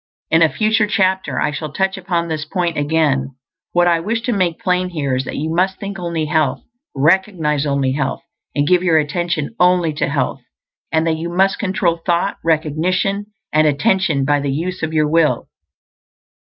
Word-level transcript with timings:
In 0.31 0.41
a 0.41 0.49
future 0.51 0.87
chapter 0.87 1.39
I 1.39 1.51
shall 1.51 1.71
touch 1.71 1.95
upon 1.95 2.27
this 2.27 2.43
point 2.43 2.75
again; 2.75 3.35
what 3.71 3.87
I 3.87 3.99
wish 3.99 4.21
to 4.21 4.31
make 4.33 4.59
plain 4.59 4.89
here 4.89 5.15
is 5.15 5.25
that 5.25 5.37
you 5.37 5.53
must 5.53 5.77
think 5.79 5.99
only 5.99 6.25
health, 6.25 6.63
recognize 6.95 7.67
only 7.67 7.91
health, 7.91 8.23
and 8.55 8.65
give 8.67 8.81
your 8.81 8.97
attention 8.97 9.53
only 9.59 9.93
to 9.93 10.09
health; 10.09 10.41
and 10.91 11.05
that 11.05 11.17
you 11.17 11.29
must 11.29 11.59
control 11.59 11.97
thought, 12.03 12.37
recognition, 12.43 13.27
and 13.53 13.67
attention 13.67 14.25
by 14.25 14.39
the 14.39 14.51
use 14.51 14.81
of 14.81 14.91
your 14.91 15.07
will. 15.07 15.47